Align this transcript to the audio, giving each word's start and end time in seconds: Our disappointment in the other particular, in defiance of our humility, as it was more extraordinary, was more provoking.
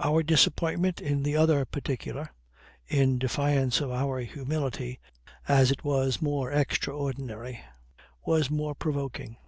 Our 0.00 0.24
disappointment 0.24 1.00
in 1.00 1.22
the 1.22 1.36
other 1.36 1.64
particular, 1.64 2.30
in 2.88 3.20
defiance 3.20 3.80
of 3.80 3.92
our 3.92 4.18
humility, 4.18 4.98
as 5.46 5.70
it 5.70 5.84
was 5.84 6.20
more 6.20 6.50
extraordinary, 6.50 7.60
was 8.26 8.50
more 8.50 8.74
provoking. 8.74 9.36